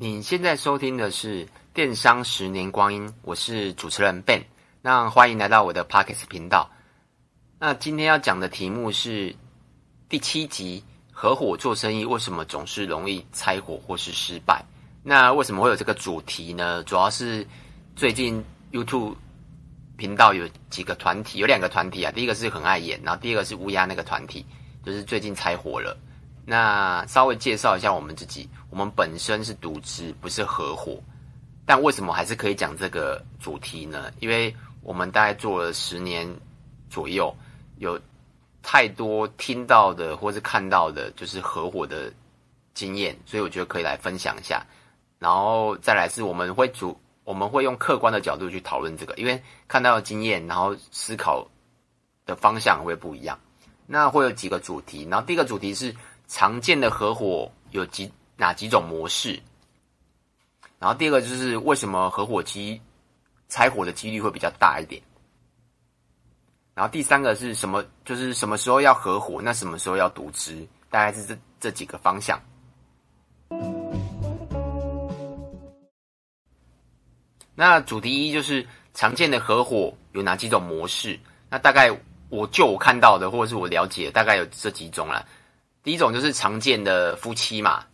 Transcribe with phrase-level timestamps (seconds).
[0.00, 4.44] 你现在收听的是《电商十年光阴》，我是主持人 Ben，
[4.80, 6.70] 那欢迎来到我的 Podcast 频道。
[7.58, 9.34] 那今天要讲的题目是
[10.08, 14.64] 第七集：合伙做生意为什么总是容易拆伙或是失败？
[15.02, 16.80] 那为什么会有这个主题呢？
[16.84, 17.44] 主要是
[17.96, 18.40] 最近
[18.70, 19.16] YouTube
[19.96, 24.46] 频道有几个团体，有两个团体啊，第一个是很爱演，然后第二个是乌鸦那个团体，
[24.86, 25.98] 就是最近拆伙了。
[26.50, 30.98] 那稍微介绍一下我们自己，我们本身是独资，不是合伙。
[31.66, 34.10] 但为什么还是可以讲这个主题呢？
[34.18, 36.26] 因为我们大概做了十年
[36.88, 37.36] 左右，
[37.76, 38.00] 有
[38.62, 42.10] 太多听到的或是看到的，就是合伙的
[42.72, 44.64] 经验，所以我觉得可以来分享一下。
[45.18, 51.46] 然后再来是我们会主，我们会用客观的角度去讨论这个，因为看到的经验，然后思考
[52.24, 53.38] 的方向会不一样。
[53.86, 55.94] 那会有几个主题，然后第一个主题是。
[56.28, 59.40] 常见的合伙有几哪几种模式？
[60.78, 62.80] 然后第二个就是为什么合伙期
[63.48, 65.02] 拆伙的几率会比较大一点？
[66.74, 67.84] 然后第三个是什么？
[68.04, 70.64] 就是什么时候要合伙，那什么时候要独资？
[70.90, 72.40] 大概是这这几个方向。
[77.54, 81.18] 那主题一就是常见的合伙有哪几种模式？
[81.50, 81.90] 那大概
[82.28, 85.26] 我就我看到的或者是我了解的，大概有这几种啦。
[85.82, 87.84] 第一种就是常见的夫妻嘛，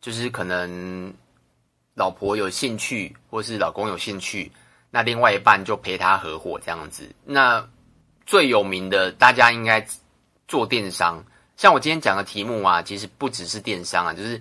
[0.00, 1.12] 就是可能
[1.94, 4.50] 老婆有兴趣，或是老公有兴趣，
[4.90, 7.08] 那另外一半就陪他合伙这样子。
[7.24, 7.66] 那
[8.26, 9.84] 最有名的，大家应该
[10.46, 11.24] 做电商，
[11.56, 14.40] 像我今天讲的题目啊，其实不只是电商啊，就是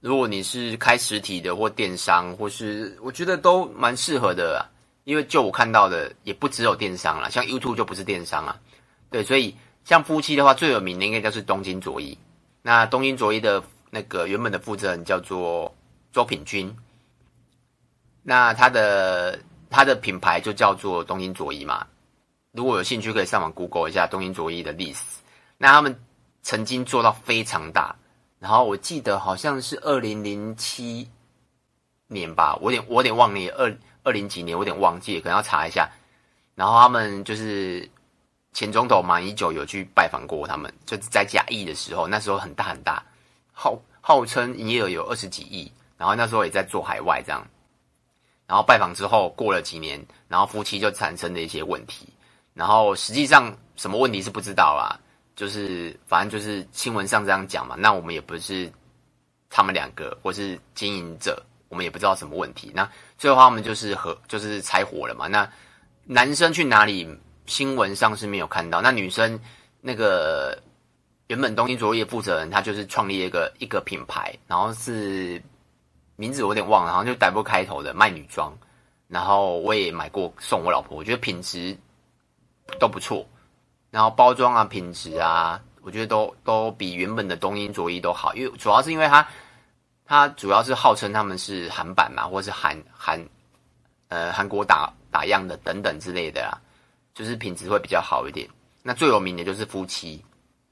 [0.00, 4.68] 如果你是开实体的或电商，或是我觉得都蛮适合的啊，
[5.04, 8.60] 因为就我看到的，也不只有电商啦，像 YouTube 就不是电商啊，
[9.10, 12.16] 对，所以像夫妻的话，最有名的应该就是东京佐伊。
[12.62, 15.74] 那东京佐伊的那个原本的负责人叫做
[16.10, 16.74] 周品君，
[18.22, 21.86] 那他的他的品牌就叫做东京佐伊嘛。
[22.52, 25.02] 如果有兴趣，可以上网 Google 一下东京佐伊的历史。
[25.58, 25.94] 那他们
[26.40, 27.94] 曾经做到非常大，
[28.38, 31.10] 然后我记得好像是二零零七
[32.06, 35.90] 年吧，我有点我有点忘了，二二零几年我有点忘记，可能要查一下。
[36.54, 37.86] 然后他们就是。
[38.54, 43.02] 前总统马英九有去拜访过他们，就是在假意的时候，那时候很大很大，
[43.52, 47.44] 号号称营业额有二十几亿，然后那时候也在做海外这样，
[48.46, 52.08] 然后拜访之后过了几年，然后夫妻就产生了一些问题，
[52.54, 54.96] 然后实际上什么问题是不知道啦，
[55.34, 58.72] 就是反正就是新闻上这样讲嘛，那我们也不是
[59.50, 62.88] 他们两个或是经营者，我们也不知道什么问题，那
[63.18, 65.50] 最后他们就是和就是拆伙了嘛，那
[66.04, 67.18] 男生去哪里？
[67.46, 68.80] 新闻上是没有看到。
[68.80, 69.38] 那女生
[69.80, 70.58] 那个
[71.26, 75.42] 原本东京着衣负责人，他就是创立一个一个品牌，然后是
[76.16, 78.56] 名字我有点忘了，好像就 W 开头的卖女装。
[79.06, 81.76] 然后我也买过送我老婆，我觉得品质
[82.80, 83.24] 都不错。
[83.90, 88.34] 然后包装啊、品质啊，我觉得都都比原本的东京着衣都好。
[88.34, 89.24] 因为主要是因为它
[90.06, 93.22] 它主要是号称他们是韩版嘛，或是韩韩
[94.08, 96.58] 呃韩国打打样的等等之类的啊。
[97.14, 98.48] 就是品质会比较好一点。
[98.82, 100.22] 那最有名的就是夫妻，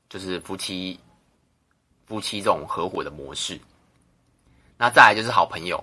[0.08, 0.98] 就是夫妻
[2.06, 3.58] 夫妻这种合伙的模式。
[4.76, 5.82] 那再来就是好朋友，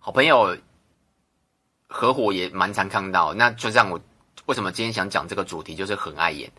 [0.00, 0.56] 好朋友
[1.88, 3.32] 合伙也蛮常看到。
[3.32, 4.00] 那就像我
[4.46, 6.50] 为什么今天想讲这个主题，就是很爱演。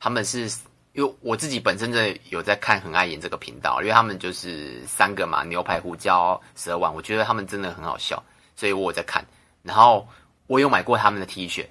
[0.00, 0.50] 他们是
[0.92, 8.22] 因为我自己本身的有在看很爱演这个频道，因为他们就是三个嘛，牛排胡椒蛇丸，我觉得他们真的很好笑，
[8.56, 9.24] 所以我有在看。
[9.62, 10.06] 然后
[10.48, 11.64] 我有买过他们的 T 恤。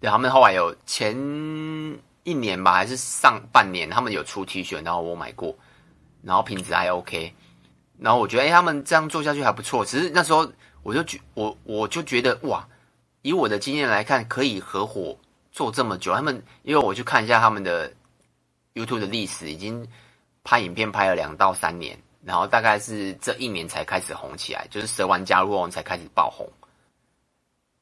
[0.00, 1.12] 对，他们后来有前
[2.22, 5.56] 一年吧，还是上半年，他们有出 T 恤，然后我买过，
[6.22, 7.34] 然后品质还 OK，
[7.98, 9.84] 然后我觉得，哎，他们这样做下去还不错。
[9.84, 10.48] 只是那时候
[10.84, 12.64] 我就觉，我我就觉得，哇，
[13.22, 15.18] 以我的经验来看，可以合伙
[15.50, 16.14] 做这么久。
[16.14, 17.92] 他们因为我去看一下他们的
[18.74, 19.84] YouTube 的历史，已经
[20.44, 26.48] 拍影片拍了两到三年，然后大概是这一年才开始红起来，就是蛇丸加入后才开始爆红。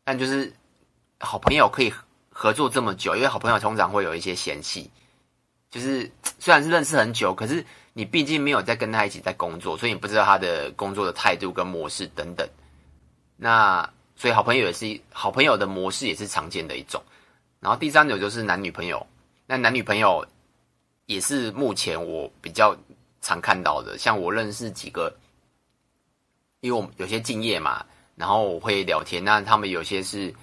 [0.03, 0.51] 但就是
[1.21, 1.93] 好朋友可以。
[2.39, 4.91] 合作这么久，因为好朋友通常会有一些嫌隙，
[5.71, 12.47] 就是 虽然是认识很久，可是你毕竟没有在跟他一起在工作，所以你不知道他的工作的态度跟模式等等。
[13.39, 17.03] 那所以好朋友也是好朋友的模式也是常见的一种。
[17.59, 19.07] 然后第三种就是男女朋友，
[19.47, 20.27] 那男女朋友
[21.07, 22.77] 也是目前我比较
[23.23, 23.97] 常看到的。
[23.97, 25.11] 像我认识几个，
[26.61, 30.35] 因为我有些敬业嘛，然后我会聊天，那他们有些是。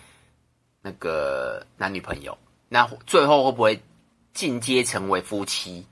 [0.83, 2.37] 那个男女朋友，
[2.69, 3.81] 那最后会不会
[4.33, 5.83] 进阶成为夫妻？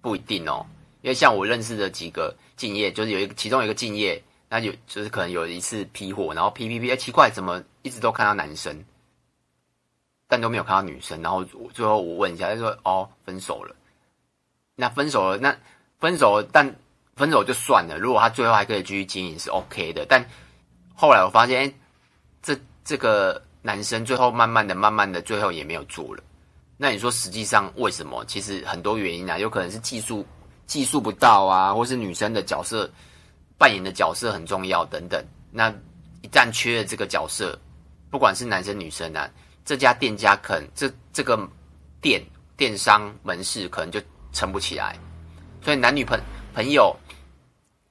[0.00, 0.64] 不一定哦。
[1.00, 8.84] 因为像我认识的几个敬业，就是有一个其中一个敬业，那有就是可能有一次批货，然后批批批，哎，奇怪，怎么一直都看到男生，
[10.28, 11.20] 但都没有看到女生？
[11.22, 13.74] 然后最后我问一下，他说：“哦，分手了。”
[14.76, 15.56] 那分手了，那
[15.98, 16.74] 分手了，但
[17.16, 17.98] 分手就算了。
[17.98, 20.04] 如果他最后还可以继续经营，是 OK 的。
[20.06, 20.28] 但
[20.94, 21.74] 后来我发现，哎，
[22.42, 26.22] 这这个男生最后慢慢的、慢慢的，最后也没有做了。
[26.76, 28.22] 那你说实际上为什么？
[28.26, 30.26] 其实很多原因啊，有可能是技术
[30.66, 32.90] 技术不到啊，或是女生的角色
[33.56, 35.24] 扮演的角色很重要等等。
[35.50, 35.72] 那
[36.20, 37.58] 一旦缺了这个角色，
[38.10, 39.30] 不管是男生女生啊，
[39.64, 41.48] 这家店家可能这这个
[42.02, 42.22] 店
[42.58, 43.98] 电商门市可能就
[44.34, 44.94] 撑不起来。
[45.62, 46.20] 所以男女朋
[46.52, 46.94] 朋友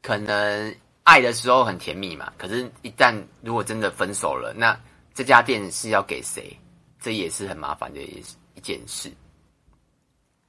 [0.03, 4.79] 可能爱的时候很甜蜜嘛，可是一旦如果真的分手了，那
[5.13, 6.55] 这家店是要给谁？
[6.99, 8.23] 这也是很麻烦的一
[8.55, 9.11] 一件事。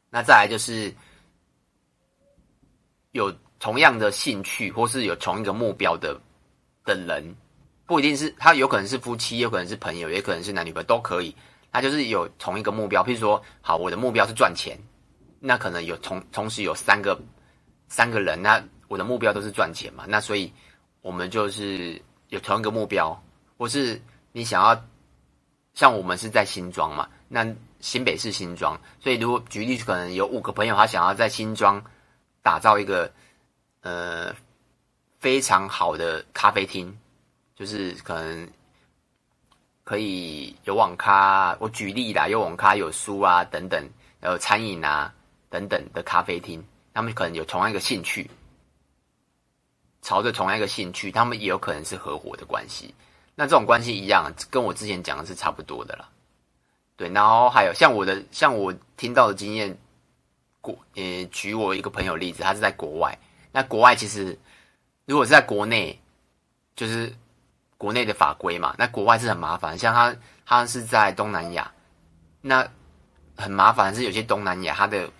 [0.09, 0.95] 那再来就是
[3.13, 6.21] 有同样的兴趣，或是有同一个目标的
[6.85, 7.35] 的人，
[7.87, 11.35] 不一定是他，有可能是夫妻，有可能是朋友，也可能是男女朋友都可以。
[11.73, 14.79] 他就是有同一个目标，譬如说，好，我的目标是赚钱，
[15.41, 17.21] 那可能有同同时有三个
[17.89, 20.53] 三个人，那我的目标都是赚钱嘛，那所以
[21.01, 23.21] 我们就是有同一个目标，
[23.59, 24.01] 或是
[24.35, 24.85] 你想要。
[25.77, 27.45] 像我们是在新庄嘛，那
[27.81, 31.85] 新北市新庄，所以如果举例，可能有五个朋友，他想要在新庄
[32.43, 33.13] 打造一个
[33.81, 34.33] 呃
[35.19, 36.97] 非常好的咖啡厅，
[37.57, 38.49] 就是可能
[39.83, 43.85] 可以有网咖，我举例啦，有网咖、有书啊等等，
[44.23, 45.13] 有餐饮啊
[45.51, 48.31] 等等的咖啡厅，他们可能有同样一个兴趣，
[50.03, 52.95] 朝着同样一个兴趣，他们也有可能是合伙的关系。
[53.37, 56.09] 那这种关系一样，跟我之前讲的是差不多的啦。
[56.97, 59.77] 对，然后还有像我的，像我听到的经验，
[60.61, 63.19] 国呃，举我一个朋友例子，他是在国外。
[63.51, 64.39] 那国外其实
[65.05, 66.01] 如果是在国内，
[66.77, 67.13] 就是
[67.77, 69.77] 国内的法规嘛，那国外是很麻烦。
[69.77, 70.17] 像他，
[70.47, 71.73] 他是在东南亚，
[72.41, 72.65] 那
[73.37, 75.11] 很麻烦是有些东南亚他的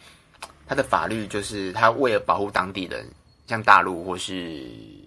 [0.69, 3.05] 他的法律就是他为了保护当地人，
[3.49, 5.03] 像大陆或是。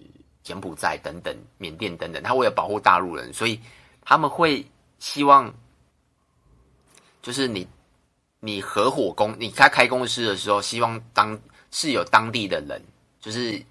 [0.48, 3.60] 柬埔寨等等，缅甸等等，他为了保护大陆人，所以
[4.00, 4.64] 他们会
[4.98, 5.52] 希望，
[7.20, 7.68] 就是你
[8.40, 11.38] 你合伙公，你开开公司的时候，希望当
[11.70, 12.80] 是有当地的人，
[13.20, 13.62] 就是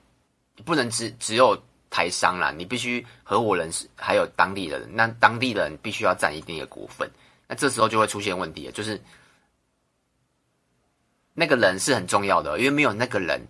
[0.64, 1.60] 不能只只有
[1.90, 7.10] 台商啦，你必须合伙人是还有当地的人，那当地人必须要占一定的股份，
[7.48, 9.02] 那这时候就会出现问题了，就是
[11.34, 13.42] 那个人是很重要的，因为没有那个人，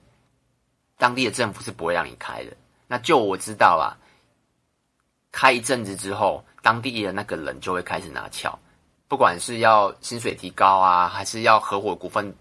[0.98, 2.56] 当地的政府是不会让你开的。
[2.88, 3.94] 那就我知道啊，
[5.32, 8.58] 开一阵子之后，当地的那个人就会开始拿翘，
[9.08, 12.34] 不管是要薪水提高啊，还是要合伙股份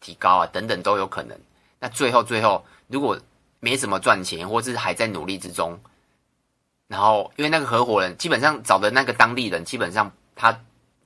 [0.00, 1.38] 提高啊，等等都有可能。
[1.78, 3.18] 那最后最后，如果
[3.60, 5.78] 没怎么赚钱，或是还在努力之中，
[6.86, 10.54] 然后因为那个合伙人基本上找的那个当地人，基本上他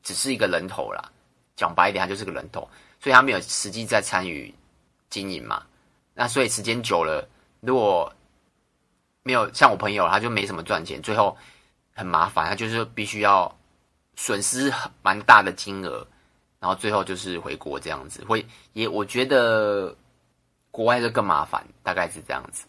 [0.02, 1.10] 只是一个人头啦，
[1.54, 2.68] 讲白一点，他就是个人头，
[3.00, 4.52] 所以他没有实际在参与
[5.08, 5.62] 经营嘛。
[6.14, 7.28] 那所以时间久了，
[7.60, 8.12] 如果
[9.28, 11.36] 没有像我朋友，他就没什么赚钱，最后
[11.92, 13.54] 很麻烦，他就是必须要
[14.16, 14.72] 损失
[15.02, 16.06] 蛮大的金额，
[16.58, 18.24] 然后最后就是回国这样子。
[18.24, 19.94] 会也我觉得
[20.70, 22.66] 国外就更麻烦，大概是这样子。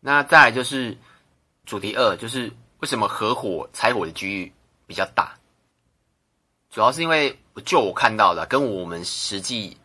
[0.00, 0.98] 那再来就是
[1.64, 4.52] 主题二，就是为什么合伙拆伙的机遇
[4.84, 5.32] 比较大？
[6.70, 9.76] 主要是因为就我看到的，跟我们实际。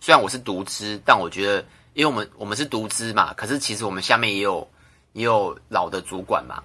[0.00, 1.64] 虽然我是独资，但我觉得，
[1.94, 4.68] 因为我们我们是独资嘛，可是其实我们下面也有
[5.12, 6.62] 也有老的主管嘛，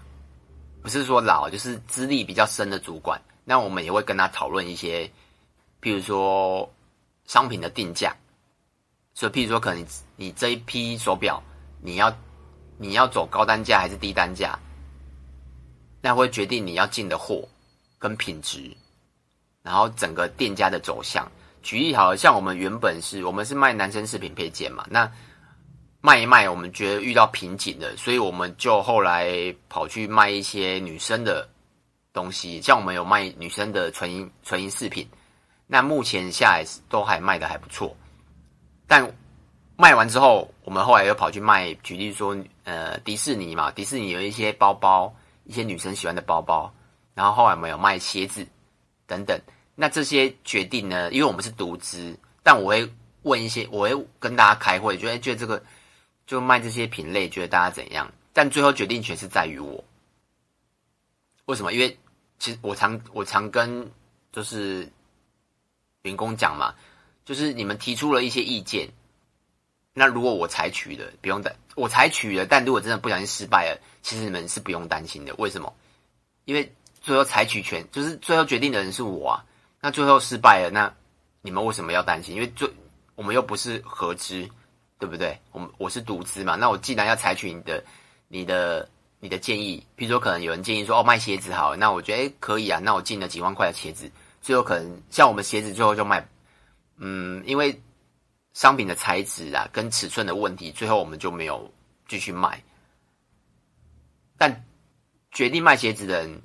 [0.82, 3.20] 不是说老，就是资历比较深的主管。
[3.44, 5.12] 那我们也会跟他讨论一些，
[5.82, 6.72] 譬如说
[7.26, 8.16] 商品的定价，
[9.14, 11.42] 所以譬如说，可能你，你这一批手表，
[11.82, 12.16] 你要
[12.78, 14.58] 你要走高单价还是低单价，
[16.02, 17.48] 那会决定你要进的货
[17.98, 18.72] 跟品质，
[19.62, 21.30] 然后整个店家的走向。
[21.64, 25.10] 举例好了，像我们原本是我们是卖男生饰品配件嘛，那
[26.02, 31.48] 卖一卖，我们觉得遇到瓶颈了，所以我们就后来跑去卖一些女生的
[32.12, 35.08] 东西，像我们有卖女生的纯银纯银饰品，
[35.66, 37.96] 那目前下来都还卖的还不错。
[38.86, 39.10] 但
[39.78, 45.12] 卖完之后，我们后来又跑去卖，举例说，呃，迪士尼嘛，迪士尼有一些包包，
[45.46, 46.72] 一些女生喜欢的包包，
[47.16, 48.46] 然后后来我们有卖鞋子
[49.08, 49.40] 等等。
[49.76, 51.12] 那这些决定呢？
[51.12, 55.64] 因为我们是独资，但我会问一些，我会跟大家开会，觉得觉得这个
[56.28, 58.14] 就卖这些品类，觉得大家怎样？
[58.34, 59.84] 但最后决定权是在于我。
[61.46, 61.74] 为什么？
[61.74, 61.98] 因为
[62.38, 63.92] 其实我常我常跟
[64.32, 64.88] 就是
[66.04, 66.76] 员工讲嘛，
[67.26, 68.90] 就是你们提出了一些意见，
[69.94, 75.34] 那如果我采取了，不用担，我采取了，但如果真的不小心失败了，其实你们是不用担心的。
[75.36, 75.74] 为什么？
[76.46, 79.46] 因为最后采取权就是最后决定的人是我啊。
[79.86, 80.96] 那最后失败了，那
[81.42, 82.34] 你们为什么要担心？
[82.34, 82.72] 因为最
[83.16, 84.50] 我们又不是合资，
[84.98, 85.38] 对不对？
[85.52, 86.56] 我们我是独资嘛。
[86.56, 87.84] 那我既然要采取你的、
[88.30, 92.80] 你的、你的建议，譬如说可能有人建议说哦卖鞋子好，那我觉得可以啊。
[92.80, 94.10] 那我进了几万块的鞋子，
[94.42, 96.26] 最后可能像我们鞋子最后就卖，
[96.96, 97.78] 嗯，因为
[98.54, 101.70] 商品的材质啊跟尺寸的问题，最后我们就没有
[102.08, 102.64] 继续卖。
[104.38, 104.66] 但
[105.34, 106.42] 决定卖鞋子的人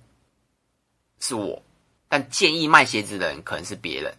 [1.21, 1.63] 是我。
[2.09, 4.17] 但建议卖鞋子的人可能是别人，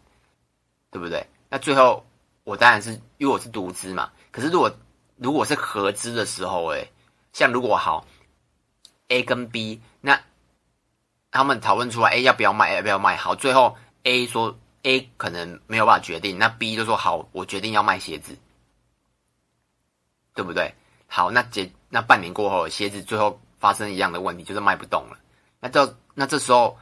[0.92, 1.26] 对不对？
[1.50, 2.06] 那最后
[2.44, 4.12] 我当然是因为我是独资嘛。
[4.32, 4.72] 可是如果
[5.16, 6.92] 如果是合资的时候，诶，
[7.34, 8.06] 像如果好
[9.08, 10.22] A 跟 B，那
[11.32, 13.16] 他们讨论出来，A 要不要卖，要不要卖？
[13.16, 18.38] 好，最后 A 说 A 可能没有办法决定，那 B 就说好，我决定要卖鞋子，
[20.36, 20.76] 对不对？
[21.08, 25.18] 好，那结那半年过后，鞋子最后发生一样的问题，就是卖不动了。
[25.60, 26.78] 那这那这时候。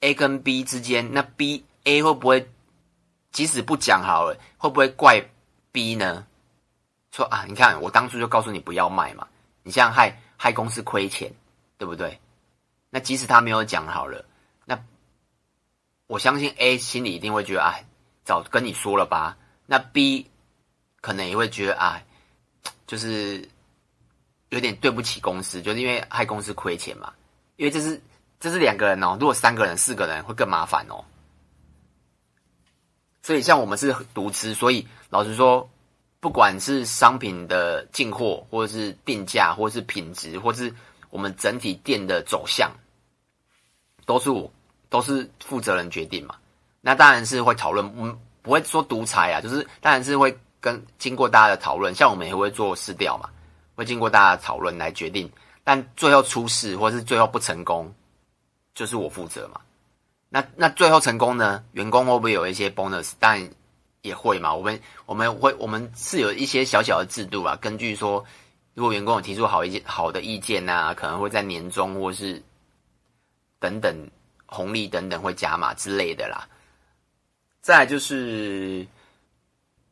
[0.00, 2.48] A 跟 B 之间，那 B A 会不会
[3.32, 5.24] 即使不讲好了，会不会怪
[5.72, 6.26] B 呢？
[7.10, 9.26] 说啊，你看我当初就告诉你不要卖嘛，
[9.62, 11.32] 你这样害害公司亏钱，
[11.78, 12.20] 对不对？
[12.90, 14.24] 那即使他没有讲好了，
[14.66, 14.78] 那
[16.06, 17.84] 我相信 A 心里一定会觉得，哎，
[18.22, 19.36] 早跟你说了吧。
[19.64, 20.30] 那 B
[21.00, 22.02] 可能也会觉得，啊，
[22.86, 23.48] 就是
[24.50, 27.12] 有点对不起公司，就是因为害公司亏钱嘛，
[27.56, 27.98] 因为这是。
[28.38, 31.04] 这是两个人哦，如果三个人、四个人会更麻烦哦。
[33.22, 35.68] 所以像我们是独资，所以老实说，
[36.20, 40.72] 不管是商品的进货，或者是定价，或者是品质，或是
[41.10, 42.70] 我们整体店的走向，
[44.04, 44.48] 都是我
[44.88, 46.36] 都是负责人决定嘛。
[46.80, 53.28] 那当然是会讨论，嗯，不会说独裁啊，就是当然是会跟经过大家的讨论，像我们也会做市调嘛，
[53.74, 55.28] 会经过大家的讨论来决定。
[55.64, 57.92] 但最后出事，或是最后不成功。
[58.76, 59.58] 就是我负责嘛，
[60.28, 61.64] 那那最后成功呢？
[61.72, 63.12] 员工会不会有一些 bonus？
[63.18, 63.50] 但
[64.02, 64.52] 也会嘛。
[64.52, 67.56] 我们我们会我们是有一些小小的制度啊。
[67.56, 68.22] 根据说，
[68.74, 72.42] 如果员工有提出好一些好的意见啊，可能会在年终或是
[73.58, 73.96] 等等
[74.44, 76.46] 红利等等会加码之类的啦。
[77.62, 78.86] 再就是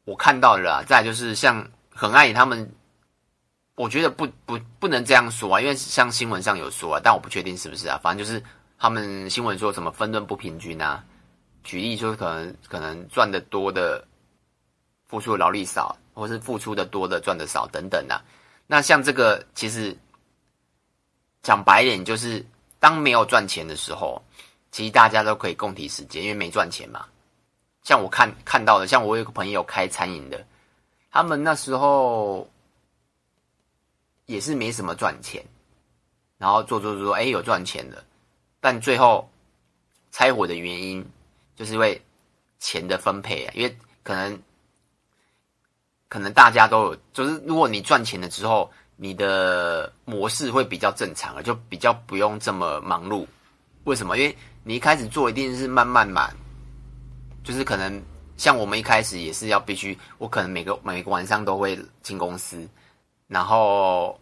[0.05, 2.71] 我看到了啦，再就是像很爱他们，
[3.77, 8.45] 我觉得不不不能这样说啊，因为像新闻上有说啊，但我不确定是不是啊，反正就是。
[8.85, 11.03] 他们新闻说什么分润不平均啊？
[11.63, 14.07] 举例说，可能可能赚的多的
[15.07, 18.21] 付出劳力少，或是付出的多的赚的少等等啊。
[18.67, 19.97] 那像这个，其实
[21.43, 22.45] 讲白点，就是
[22.79, 24.23] 当没有赚钱的时候，
[24.71, 27.07] 其实大家都可以共体时间，因为没赚钱嘛。
[27.85, 30.47] 像我看看到的，像我有个朋友开餐饮的，
[31.11, 32.47] 他们那时候
[34.27, 35.43] 也是没什么赚钱，
[36.37, 38.05] 然后做做做，哎，有赚钱的。
[38.65, 39.29] 但最后
[40.11, 41.07] 拆伙的原因，
[41.55, 42.01] 就是因为
[42.59, 44.41] 钱的分配啊，因为可能
[46.09, 53.27] 可能大家都有，就是如果你赚钱了之后，你的模式会比较正常了，就比较不用这么忙碌。
[53.85, 54.17] 为什么？
[54.17, 56.31] 因为你一开始做一定是慢慢嘛，
[57.45, 58.03] 就是可能
[58.39, 62.67] 像我们一开始也是要必须，我可能每个每个晚上都会进公司，
[63.27, 64.19] 然后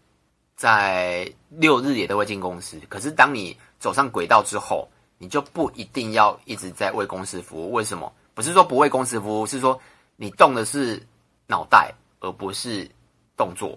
[0.56, 2.80] 在六日也都会进公司。
[2.88, 7.72] 可是当你走上轨道之后，你就不一定要一直在为公司服务。
[7.72, 8.12] 为什么？
[8.32, 9.76] 不是说不为公司服务，是说
[10.14, 11.04] 你动的是
[11.48, 12.88] 脑袋，而不是
[13.36, 13.76] 动作。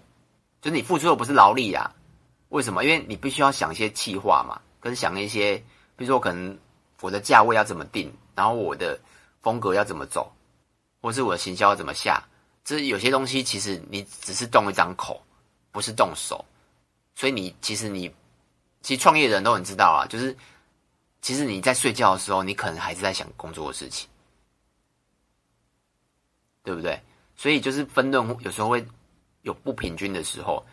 [0.62, 1.92] 就是你付出的不是劳力啊。
[2.50, 2.84] 为什么？
[2.84, 5.58] 因为你必须要想一些计划嘛，跟想一些，
[5.96, 6.56] 比如说可能
[7.02, 9.00] 我的价位要怎么定，然后我的
[9.42, 10.32] 风格要怎么走，
[11.02, 12.24] 或是我的行销要怎么下。
[12.64, 15.20] 这有些东西其实你只是动一张口，
[15.72, 16.46] 不是动手。
[17.16, 18.14] 所以你其实你。
[18.86, 20.38] 其实创业人都很知道啊，就是
[21.20, 24.08] 其实你在睡觉的时候，你可能还是在想工作的事情，
[26.62, 27.02] 对不对？
[27.36, 28.86] 所以就是分润有时候会
[29.42, 30.64] 有不平均的时候，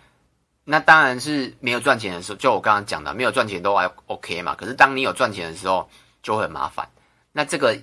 [0.62, 4.54] 那当然是没有赚钱的时候，就我刚刚讲的，没有赚钱都还 OK 嘛。
[4.56, 5.88] 可是当你有赚钱的时候，
[6.22, 6.86] 就很麻烦。
[7.32, 7.80] 那这个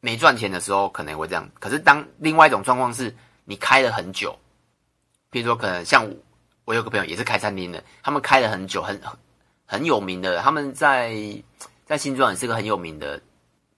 [0.00, 4.38] 没赚钱的时候可能会这样，可是当另外一种状况是你开了很久，
[5.30, 6.14] 比如说可能像我。
[6.64, 9.00] 我有个朋友也是开餐厅的，他们开了很久，很
[9.66, 10.38] 很有名的。
[10.40, 11.16] 他们在
[11.86, 13.20] 在新庄也是个很有名的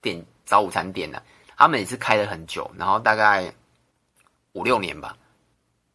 [0.01, 1.21] 店，早午餐店呢。
[1.57, 3.53] 他们也是开了很久，然后大概
[4.53, 5.17] 五六年吧。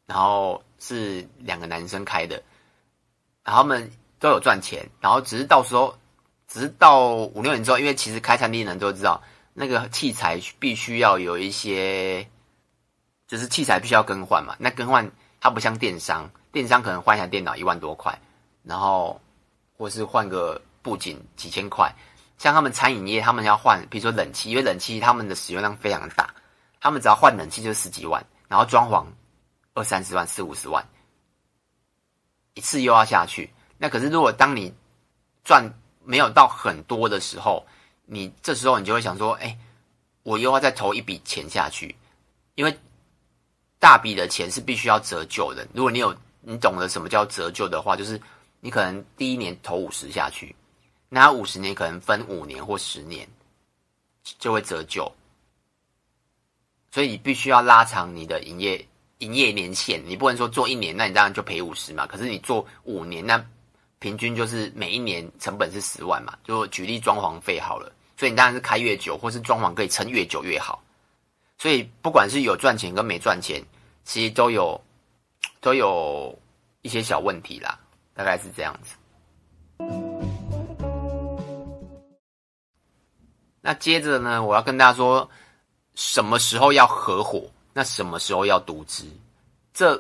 [0.06, 2.42] 然后是两个男生开的，
[3.44, 4.85] 然后他们都有赚钱。
[5.00, 5.97] 然后只是到时候，
[6.49, 12.26] 只是到五六年之后，因为其实开餐厅的人都知道，那个器材必须要有一些
[13.28, 14.56] 就是器材必须要更换嘛。
[14.59, 18.19] 那更换它不像电商，电商可能换一台电脑一万多块，
[18.62, 19.21] 然后
[19.76, 21.95] 或是换个布景几千块。
[22.38, 26.35] 像他们餐饮业，他们要换，比如说冷气，因为冷气他们的使用量非常大，
[26.80, 29.04] 他们只要换冷气就十几万，然后装潢
[29.75, 30.83] 二三十万、四五十万，
[32.54, 33.50] 一次又要下去。
[33.76, 34.73] 那可是如果当你
[35.45, 35.71] 赚
[36.02, 37.66] 没有到很多的时候，
[38.07, 39.59] 你这时候你就会想说，哎，
[40.23, 41.95] 我又要再投一笔钱下去，
[42.54, 42.78] 因为
[43.78, 45.69] 大笔的钱是必须要折旧的。
[45.75, 48.20] 如果你有你懂得什么叫折旧的话，就是
[48.61, 50.54] 你可能第一年投五十下去，
[51.09, 53.28] 那五十年可能分五年或十年
[54.38, 55.11] 就会折旧，
[56.90, 58.87] 所以你必须要拉长你的营业
[59.18, 60.02] 营业年限。
[60.06, 62.06] 你不能说做一年，那你当然就赔五十嘛。
[62.06, 63.44] 可是你做五年，那
[63.99, 70.82] 平均就是每一年成本是十万嘛，就举例装潢费好了，所以你当然是开越久，或是装潢可以撑越久越好。
[71.59, 73.62] 所以不管是有赚钱跟没赚钱，
[74.04, 74.80] 其实都有
[75.61, 76.37] 都有
[76.82, 77.78] 一些小问题啦，
[78.14, 78.97] 大概是这样子。
[83.61, 85.28] 那接着呢，我要跟大家说，
[85.94, 89.04] 什么时候要合伙，那什么时候要独资？
[89.75, 89.94] 这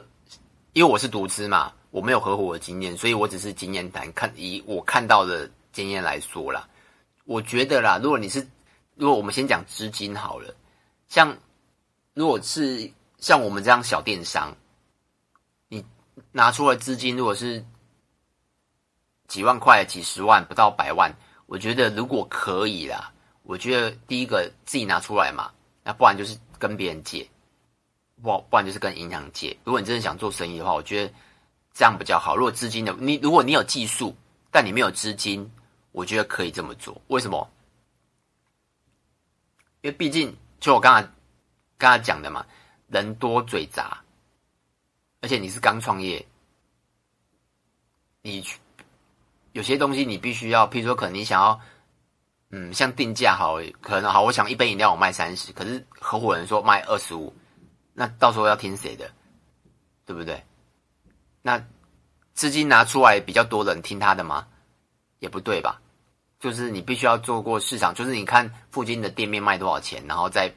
[0.72, 1.72] 因为我是独资嘛。
[1.90, 6.68] 我没有合伙的经验，所以我只是经验谈，看以我看到的经验来说啦。
[7.24, 8.46] 我觉得啦，如果你是，
[8.94, 10.54] 如果我们先讲资金好了，
[11.08, 11.36] 像
[12.14, 14.56] 如果是像我们这样小电商，
[16.32, 17.64] 拿出了资金，如果是
[19.28, 21.14] 几万块、几十万，不到百万，
[21.46, 23.12] 我觉得如果可以啦，
[23.42, 25.50] 我觉得第一个自己拿出来嘛，
[25.82, 27.28] 那不然就是跟别人借，
[28.22, 29.56] 不不然就是跟银行借。
[29.64, 31.12] 如果你真的想做生意的话，我觉得。
[31.72, 32.36] 这样比较好。
[32.36, 34.14] 如果资金的你，如果你有技术，
[34.50, 35.48] 但你没有资金，
[35.92, 37.00] 我觉得可以这么做。
[37.06, 37.48] 为什么？
[39.80, 41.08] 因为毕竟就我刚才
[41.78, 42.44] 刚才讲的嘛，
[42.88, 44.02] 人多嘴杂，
[45.20, 46.24] 而且你是刚创业，
[48.22, 48.58] 你去
[49.52, 51.60] 有些东西你必须要，譬如说，可能你想要，
[52.50, 57.32] 嗯，像定价好，可能好，我想一杯饮料我卖三十，可是合伙人说卖二十五，
[57.92, 59.10] 那到时候要听谁的？
[60.06, 60.44] 对不对？
[61.42, 61.64] 那
[62.34, 64.46] 资金拿出来比较多的人听他的吗？
[65.18, 65.80] 也不对吧？
[66.38, 70.50] 就是你必须要做过市场，就是你看附近的店面卖多少钱，然后再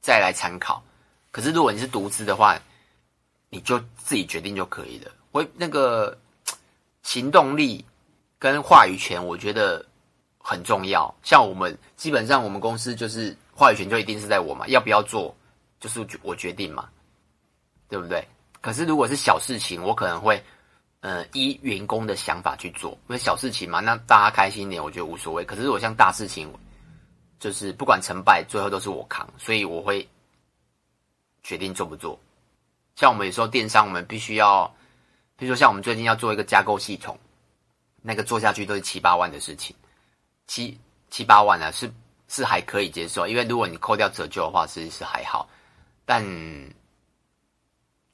[0.00, 0.82] 再来参考。
[1.30, 2.58] 可是如果你是独资的话，
[3.50, 5.10] 你就自己决定就可以了。
[5.32, 6.16] 我那个
[7.02, 7.84] 行动力
[8.38, 9.84] 跟话语权，我觉得
[10.38, 11.14] 很重要。
[11.22, 15.34] 像我们基本上我们公司就是话语权就一定是在我嘛，要不要做
[15.80, 16.88] 就是我决定嘛，
[17.88, 18.26] 对不对？
[18.60, 20.42] 可是，如果是小事情，我可能会，
[21.00, 25.44] 呃，依员工的想法去做，因为小事情嘛，那大家开心一点，我觉得无所谓。
[25.44, 26.52] 可是，如果像大事情，
[27.38, 30.06] 就是不管成败，最后都是我扛，所以我会
[31.44, 32.18] 决定做不做。
[32.98, 34.66] 像我们有时候电商，我们必须要，
[35.36, 37.16] 比如说像我们最近要做一个加购系统，
[38.02, 39.76] 那个做下去都是七八万的事情，
[40.48, 40.76] 七
[41.08, 41.88] 七八万呢，是
[42.26, 45.48] 是还可以接受，因为如果你扣掉折旧的话，其实是还好，
[46.04, 46.24] 但。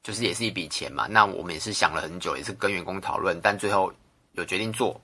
[0.03, 3.91] 就是也是一笔钱嘛，那我们也是想了很久，也是跟员工讨论，但最后
[4.33, 5.01] 有决定做。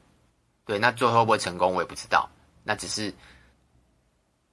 [0.66, 2.29] 对，那最后会不会成功，我也不知道。
[2.62, 3.11] 那只是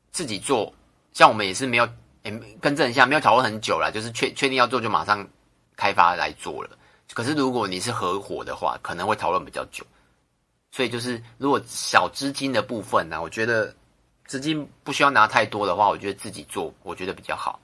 [0.09, 0.73] 自己做，
[1.11, 1.85] 像我们也是没有，
[2.29, 5.27] 欸、更正一下，没有讨论很久了，就是确确定要做就马上
[5.75, 6.77] 开发来做了。
[7.13, 9.85] 可是如果你是合伙的话，可能会讨论比较久。
[10.71, 13.73] 所以就是如果小资金的部分呢，我觉得
[14.25, 17.59] 资金不需要拿太多的话，我觉得自己做，我觉得比较好。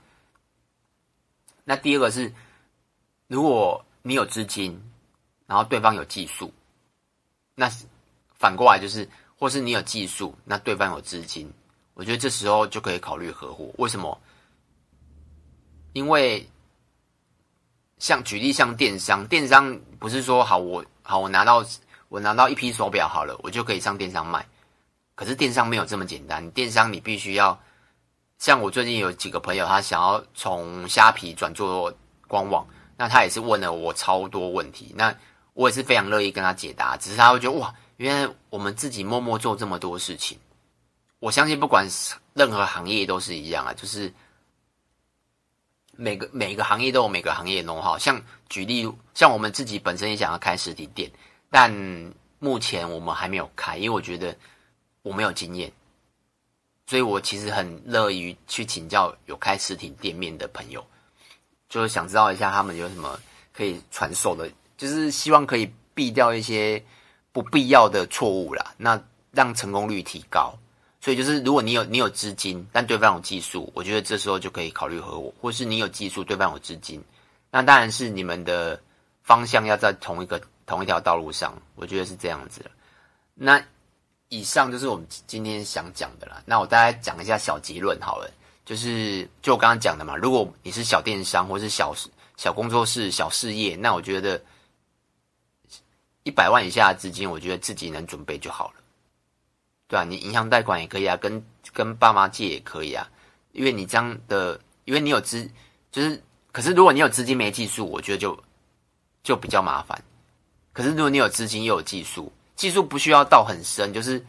[1.63, 2.33] 那第二个是。
[3.27, 4.79] 如果你有资金，
[5.47, 6.53] 然后对方有技术，
[7.55, 7.71] 那
[8.37, 11.51] 反过来就是，或是你有技术，那对方有资金，
[11.95, 13.73] 我觉得这时候就可以考虑合伙。
[13.77, 14.15] 为什么？
[15.93, 16.47] 因为
[17.97, 21.65] 像举例，像电商，电商不是说好我好我拿到
[22.09, 24.45] 我拿到一批手表好了，我就可以上电商卖。
[25.15, 27.57] 可是电商没有这么简单，电商你必须要
[28.39, 31.93] 像我最近有几个朋友，他想要从虾皮转做
[32.27, 32.67] 官网。
[32.95, 35.13] 那他也是问了我超多问题，那
[35.53, 36.95] 我也是非常乐意跟他解答。
[36.95, 40.37] 只是他会觉得哇，原来我们自己默默做这么多事情。
[41.17, 41.87] 我相信不管
[42.33, 44.13] 任何行业都是一样啊，就是
[45.95, 47.97] 每个每个行业都有每个行业的 know-how。
[47.97, 51.11] 像举例，像我们自己本身也想要开实体店，
[51.49, 51.71] 但
[52.39, 54.35] 目前我们还没有开，因为我觉得
[55.01, 55.71] 我没有经验，
[56.87, 60.85] 所以我其实很乐于去请教有开实体店面的朋友。
[61.69, 63.19] 就是想知道一下他们有什么
[63.51, 66.83] 可以传授的，就是希望可以避掉一些
[67.31, 69.01] 不必要的错误啦，那
[69.31, 70.53] 让成功率提高。
[71.03, 77.03] 所以就是如果你有你有资金，但对方有技术，我觉得这时候就可以考虑合伙，或是你有技术，对方有资金，
[77.51, 78.81] 那当然是你们的
[79.21, 82.63] 方向要在同一个同一条道路上，我觉得是这样子。
[83.33, 83.61] 那
[84.29, 86.41] 以上就是我们今天想讲的啦。
[86.45, 88.31] 那我大概讲一下小结论好了，
[88.63, 91.93] 就是就我刚刚讲的嘛，如果你是小电商或是小
[92.37, 94.41] 小工作室、小事业，那我觉得。
[96.25, 98.75] 一百万以下的资金，我觉得自己能准备就好了，
[99.93, 103.07] 对啊，你银行贷款也可以啊，跟跟爸妈借也可以啊，
[103.51, 105.47] 因为你这样的，因为你有资，
[105.91, 106.19] 就是，
[106.51, 108.35] 可是如果你有资金没技术，我觉得就
[109.21, 110.03] 就比较麻烦。
[110.71, 114.25] 可是如果你有资金又有技术，技术不需要到很深，就是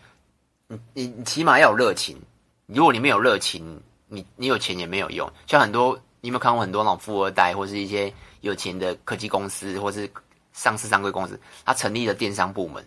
[0.69, 2.21] 你你你起码要有热情。
[2.67, 5.33] 如果你没有热情，你你有钱也没有用。
[5.47, 10.07] 像很多你有没有看过很多那种富二代，或是一些有钱的科技公司，或是。
[10.53, 12.85] 上市上柜公司，他成立了电商部门，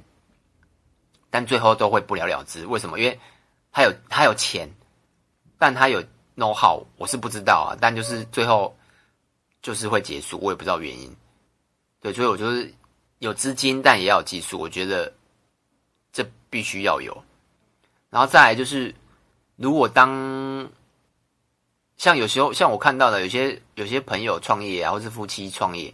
[1.38, 2.66] 但最后都会不了了之。
[2.66, 2.98] 为什么？
[2.98, 3.20] 因为
[3.72, 4.68] 他有他有钱，
[5.60, 6.02] 但他有
[6.36, 7.78] know how，我是不知道啊。
[7.80, 8.76] 但就是最后
[9.62, 11.16] 就是会结束，我也不知道原因。
[12.02, 12.74] 对，所以我就是
[13.20, 14.60] 有资金，但也要有技术。
[14.60, 15.14] 我觉得
[16.12, 17.16] 这必须要有。
[18.10, 18.92] 然后再来就是，
[19.58, 20.68] 如果当
[21.98, 25.94] 像有时候像我看到的有些有些朋友创业啊，或是夫妻创业。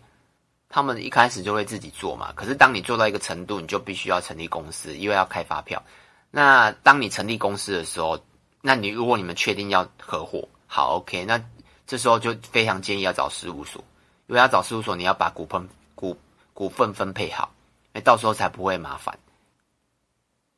[0.73, 5.83] 他们一开始就会自己做嘛，可是当你做到一个程度，你就必须要成立公司，因为要开发票。
[6.31, 8.19] 那当你成立公司的时候，
[8.59, 11.39] 那你如果你们确定要合伙，好，OK，那
[11.85, 13.83] 这时候就非常建议要找事务所，
[14.25, 16.17] 因为要找事务所，你要把股份股
[16.55, 17.53] 股份分配好，
[17.91, 19.15] 那到时候才不会麻烦。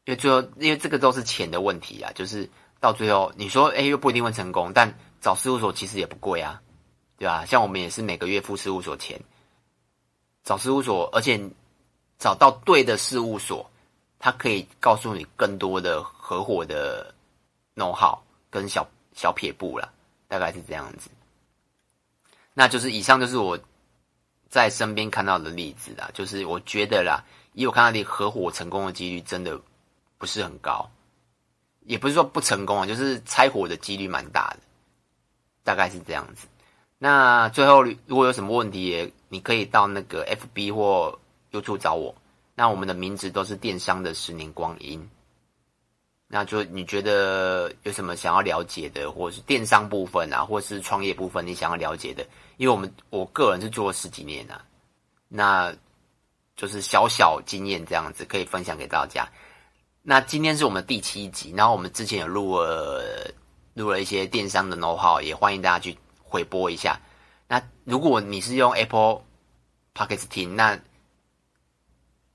[0.06, 2.50] 因为最后，因为这个都是钱的问题啊，就是
[2.80, 6.62] 到最后你说，哎，又不一定会成功，但找事务所其实也不贵啊，
[7.18, 7.46] 对吧？
[7.46, 9.20] 像我们也是每个月付事务所钱。
[10.46, 11.38] 找事务所，而且
[12.20, 13.70] 找到对的事务所，
[14.20, 17.14] 他可以告诉你更多的合伙的
[17.74, 19.92] no 号跟小小撇步了，
[20.28, 21.10] 大概是这样子。
[22.54, 23.60] 那就是以上就是我
[24.48, 29.60] 在身边看到的例子啦，就是我觉得啦，以我看到的合伙成功的几率真的
[30.18, 30.90] 不是很高，
[31.82, 34.60] 也不是说不成功啊，就是拆伙的几率蛮大的，
[35.64, 36.48] 大概是这样子。
[36.98, 39.14] 那最后如果有什么问题。
[39.28, 41.20] 你可以到那个 FB 或
[41.52, 42.16] YouTube 找我，
[42.54, 45.10] 那我们的名字都是电商的十年光阴。
[46.28, 52.26] 那就你觉得有什么想要了解的，或是电商部分啊，或是创业部分，你想要了解的？
[52.56, 54.64] 因为我们我个人是做了十几年啊，
[55.28, 55.76] 那
[56.56, 59.28] 就是小小经验这样子可以分享给大家。
[60.02, 63.34] 那今天是我们第七集，然后我们之前有录了
[63.74, 67.00] 录了一些电商的 know how，也欢迎大家去回播一下。
[67.48, 69.22] 那如果你是用 Apple
[69.94, 70.78] pocket 听，那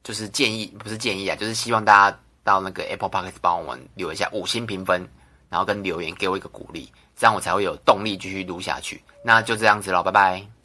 [0.02, 5.06] 就是建议，不是建议啊，就是希望大家到那个 Apple pocket 帮我们留一下五星评分，
[5.48, 9.02] 然后跟留言给我一个鼓励，这样我才会有动力继续录下去。
[9.22, 10.59] 那就这样子喽，拜拜。